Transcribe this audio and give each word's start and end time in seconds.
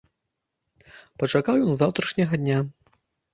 Пачакаў 1.23 1.55
ён 1.67 1.77
заўтрашняга 1.83 2.41
дня. 2.43 2.59